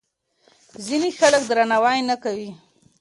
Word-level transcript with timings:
ځینې 0.85 1.09
خلک 1.19 1.41
درناوی 1.49 1.99
نه 2.09 2.15
کوي. 2.23 2.49